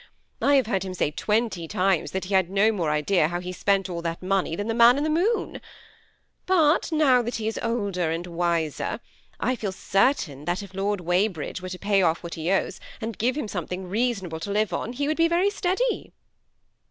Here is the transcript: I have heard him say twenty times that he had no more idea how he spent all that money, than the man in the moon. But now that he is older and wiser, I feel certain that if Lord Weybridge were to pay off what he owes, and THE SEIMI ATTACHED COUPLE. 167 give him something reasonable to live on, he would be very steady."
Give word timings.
I 0.41 0.55
have 0.55 0.65
heard 0.65 0.81
him 0.81 0.95
say 0.95 1.11
twenty 1.11 1.67
times 1.67 2.09
that 2.09 2.25
he 2.25 2.33
had 2.33 2.49
no 2.49 2.71
more 2.71 2.89
idea 2.89 3.27
how 3.27 3.39
he 3.39 3.51
spent 3.51 3.87
all 3.87 4.01
that 4.01 4.23
money, 4.23 4.55
than 4.55 4.65
the 4.67 4.73
man 4.73 4.97
in 4.97 5.03
the 5.03 5.11
moon. 5.11 5.61
But 6.47 6.91
now 6.91 7.21
that 7.21 7.35
he 7.35 7.47
is 7.47 7.59
older 7.61 8.09
and 8.09 8.25
wiser, 8.25 8.99
I 9.39 9.55
feel 9.55 9.71
certain 9.71 10.45
that 10.45 10.63
if 10.63 10.73
Lord 10.73 11.01
Weybridge 11.01 11.61
were 11.61 11.69
to 11.69 11.77
pay 11.77 12.01
off 12.01 12.23
what 12.23 12.33
he 12.33 12.49
owes, 12.49 12.79
and 12.99 13.13
THE 13.13 13.17
SEIMI 13.27 13.29
ATTACHED 13.29 13.29
COUPLE. 13.29 13.29
167 13.29 13.29
give 13.29 13.37
him 13.37 13.47
something 13.47 13.87
reasonable 13.89 14.39
to 14.39 14.51
live 14.51 14.73
on, 14.73 14.93
he 14.93 15.07
would 15.07 15.17
be 15.17 15.27
very 15.27 15.51
steady." 15.51 16.13